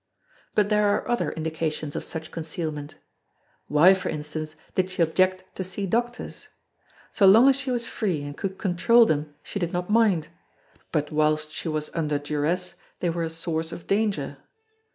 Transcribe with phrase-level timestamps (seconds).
[0.55, 2.95] But there are other indications of such concealment.
[3.67, 6.47] Why for instance did she object to see doctors?
[7.11, 10.29] So long as she was free and could control them she did not mind;
[10.91, 14.39] but whilst she was under duress they were a source of danger.